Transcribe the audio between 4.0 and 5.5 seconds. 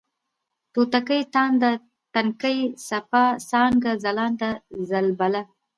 ځلانده، ځلبله